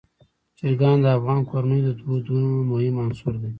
[0.57, 3.49] چرګان د افغان کورنیو د دودونو مهم عنصر دی.